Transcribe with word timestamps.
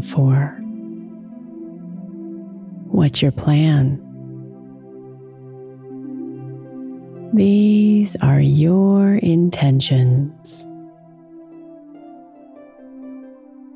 For? 0.00 0.58
What's 2.88 3.20
your 3.20 3.32
plan? 3.32 4.02
These 7.34 8.16
are 8.22 8.40
your 8.40 9.16
intentions, 9.16 10.66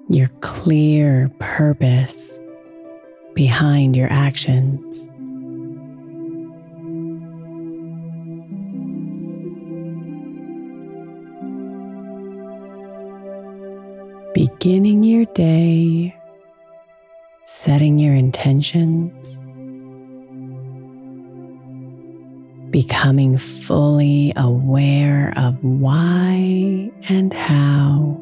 your 0.08 0.28
clear 0.41 1.31
purpose 1.41 2.41
behind 3.34 3.97
your 3.97 4.08
actions. 4.10 5.09
Beginning 14.40 15.02
your 15.02 15.26
day, 15.34 16.16
setting 17.42 17.98
your 17.98 18.14
intentions, 18.14 19.38
becoming 22.70 23.36
fully 23.36 24.32
aware 24.36 25.34
of 25.36 25.62
why 25.62 26.90
and 27.10 27.34
how 27.34 28.18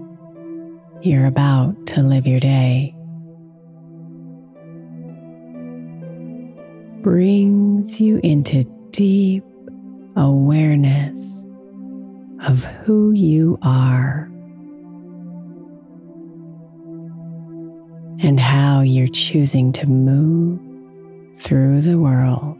you're 1.02 1.26
about 1.26 1.86
to 1.86 2.02
live 2.02 2.26
your 2.26 2.40
day. 2.40 2.92
Brings 7.00 8.00
you 8.00 8.18
into 8.24 8.64
deep 8.90 9.44
awareness 10.16 11.46
of 12.40 12.64
who 12.64 13.12
you 13.12 13.56
are. 13.62 14.28
And 18.22 18.40
how 18.40 18.80
you're 18.80 19.08
choosing 19.08 19.72
to 19.72 19.86
move 19.86 20.58
through 21.36 21.80
the 21.80 21.98
world. 21.98 22.56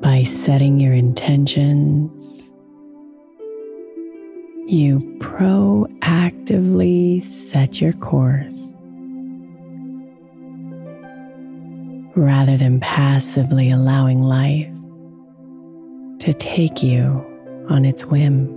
By 0.00 0.22
setting 0.22 0.80
your 0.80 0.94
intentions, 0.94 2.50
you 4.66 5.00
proactively 5.20 7.22
set 7.22 7.80
your 7.80 7.92
course 7.92 8.74
rather 12.16 12.56
than 12.56 12.80
passively 12.80 13.70
allowing 13.70 14.22
life 14.22 14.77
to 16.18 16.32
take 16.32 16.82
you 16.82 17.24
on 17.68 17.84
its 17.84 18.04
whim. 18.04 18.54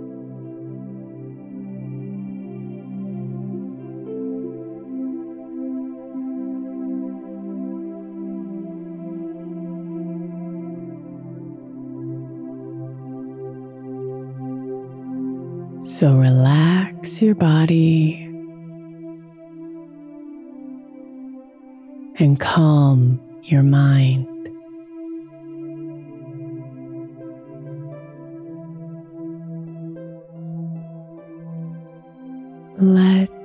So 15.84 16.16
relax 16.16 17.20
your 17.20 17.34
body 17.34 18.14
and 22.18 22.40
calm 22.40 23.20
your 23.42 23.62
mind. 23.62 24.31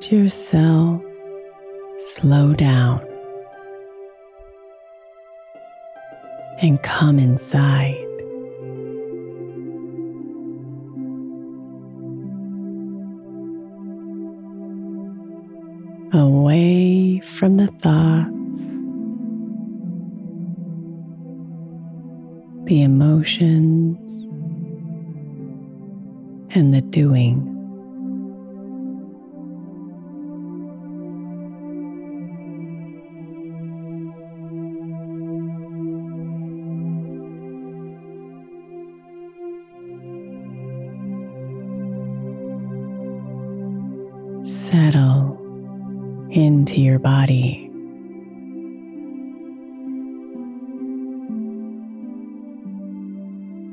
Yourself 0.10 1.02
slow 2.00 2.54
down 2.54 3.06
and 6.62 6.82
come 6.82 7.20
inside. 7.20 7.94
Away 16.14 17.20
from 17.20 17.58
the 17.58 17.68
thoughts, 17.68 18.72
the 22.64 22.82
emotions, 22.82 24.30
and 26.56 26.74
the 26.74 26.82
doing. 26.82 27.57
Settle 44.58 45.38
into 46.32 46.82
your 46.82 47.00
body. 47.00 47.64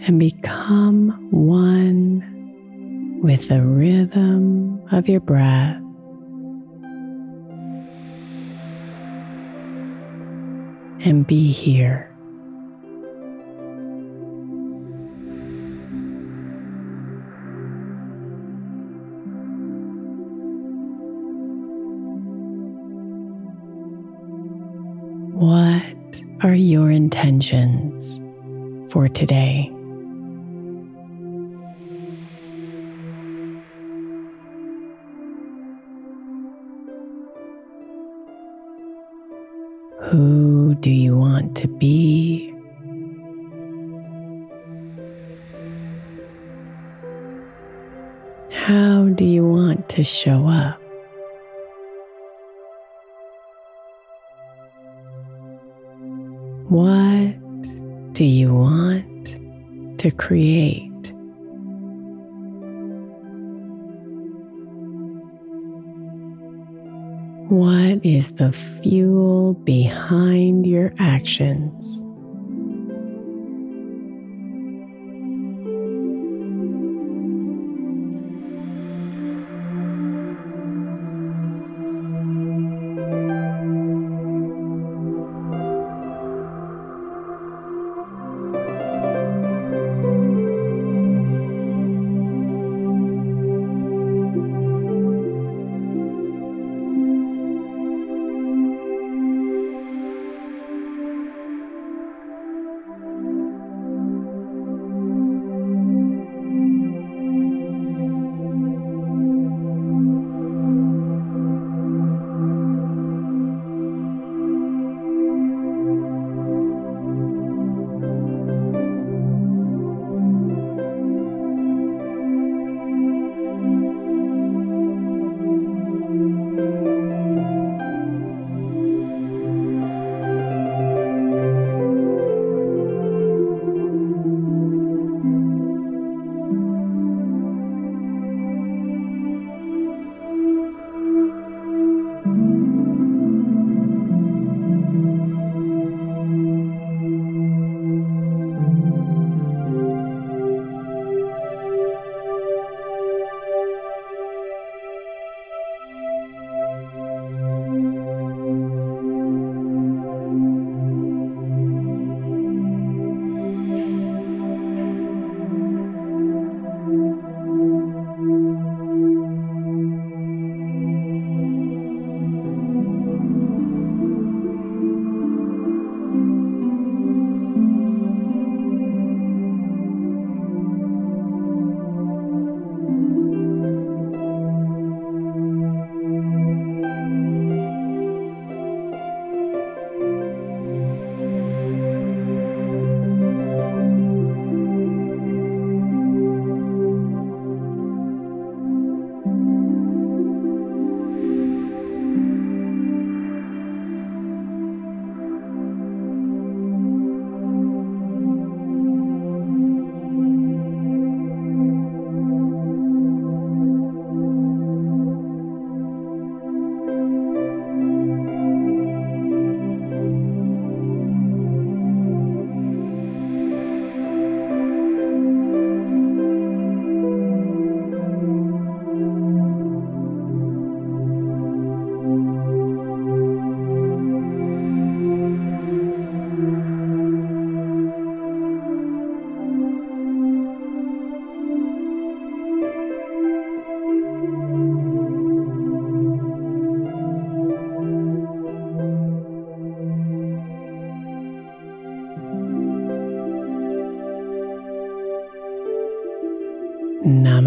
And 0.06 0.20
become 0.20 1.30
one 1.30 3.20
with 3.22 3.48
the 3.48 3.62
rhythm 3.62 4.82
of 4.92 5.08
your 5.08 5.20
breath. 5.20 5.80
And 11.06 11.26
be 11.26 11.50
here. 11.50 12.13
Are 26.44 26.54
your 26.54 26.90
intentions 26.90 28.20
for 28.92 29.08
today? 29.08 29.70
Who 40.02 40.74
do 40.80 40.90
you 40.90 41.16
want 41.16 41.56
to 41.56 41.66
be? 41.66 42.54
How 48.52 49.08
do 49.14 49.24
you 49.24 49.48
want 49.48 49.88
to 49.88 50.04
show 50.04 50.46
up? 50.46 50.83
What 56.68 57.62
do 58.14 58.24
you 58.24 58.54
want 58.54 59.98
to 59.98 60.10
create? 60.10 60.90
What 67.50 68.04
is 68.04 68.32
the 68.32 68.52
fuel 68.52 69.54
behind 69.54 70.66
your 70.66 70.94
actions? 70.98 72.02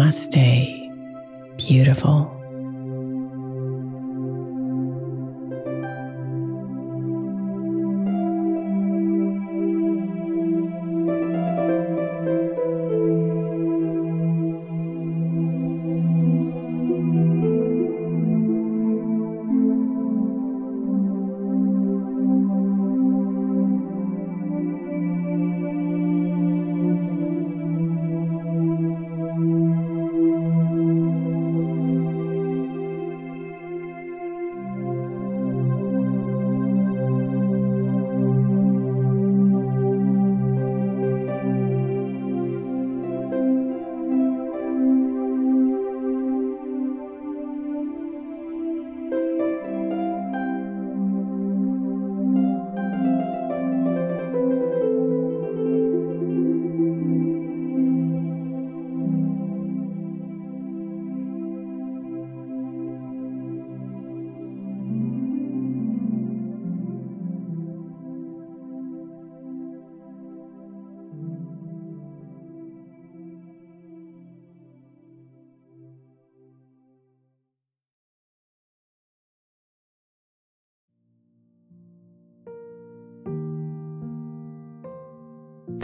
Namaste, 0.08 0.88
beautiful. 1.58 2.37